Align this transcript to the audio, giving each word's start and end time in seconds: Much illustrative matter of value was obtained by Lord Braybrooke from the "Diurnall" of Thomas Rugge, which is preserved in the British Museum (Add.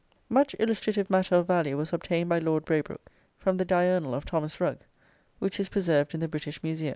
Much 0.29 0.55
illustrative 0.57 1.11
matter 1.11 1.35
of 1.35 1.45
value 1.45 1.77
was 1.77 1.93
obtained 1.93 2.27
by 2.27 2.39
Lord 2.39 2.65
Braybrooke 2.65 3.07
from 3.37 3.57
the 3.57 3.65
"Diurnall" 3.67 4.15
of 4.15 4.25
Thomas 4.25 4.57
Rugge, 4.59 4.87
which 5.37 5.59
is 5.59 5.69
preserved 5.69 6.15
in 6.15 6.21
the 6.21 6.27
British 6.27 6.63
Museum 6.63 6.87
(Add. 6.87 6.89